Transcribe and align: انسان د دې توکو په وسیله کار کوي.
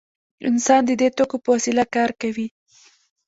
انسان 0.49 0.81
د 0.85 0.91
دې 1.01 1.09
توکو 1.17 1.37
په 1.43 1.49
وسیله 1.55 1.83
کار 1.95 2.09
کوي. 2.21 2.47